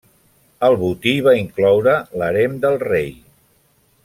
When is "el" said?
0.67-0.77